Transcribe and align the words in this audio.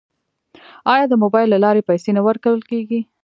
آیا 0.93 1.05
د 1.09 1.13
موبایل 1.23 1.47
له 1.51 1.59
لارې 1.65 1.87
پیسې 1.89 2.11
نه 2.17 2.21
ورکول 2.27 2.61
کیږي؟ 2.69 2.99